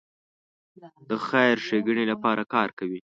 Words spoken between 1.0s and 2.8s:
د خیر ښېګڼې لپاره کار